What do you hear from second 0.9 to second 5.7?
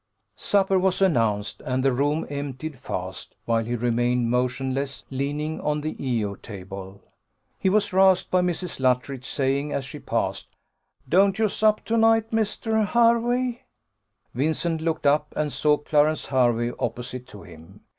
announced, and the room emptied fast, whilst he remained motionless leaning